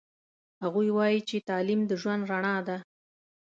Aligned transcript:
هغوی 0.63 0.87
وایي 0.97 1.19
چې 1.29 1.45
تعلیم 1.49 1.81
د 1.85 1.91
ژوند 2.01 2.21
رڼا 2.31 2.55
ده 2.67 2.77